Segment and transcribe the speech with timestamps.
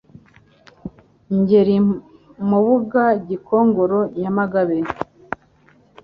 [1.37, 1.77] Ngeli
[2.49, 4.77] Mubuga Gikongoro Nyamagabe